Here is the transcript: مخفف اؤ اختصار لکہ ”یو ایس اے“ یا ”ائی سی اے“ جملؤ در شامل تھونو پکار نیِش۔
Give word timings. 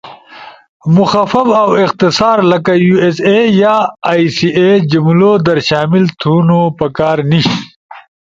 مخفف 0.95 1.47
اؤ 1.61 1.71
اختصار 1.85 2.37
لکہ 2.49 2.73
”یو 2.85 2.95
ایس 3.03 3.17
اے“ 3.27 3.37
یا 3.61 3.75
”ائی 4.09 4.25
سی 4.35 4.47
اے“ 4.57 4.67
جملؤ 4.91 5.31
در 5.45 5.57
شامل 5.67 6.03
تھونو 6.19 6.59
پکار 6.79 7.17
نیِش۔ 7.29 7.47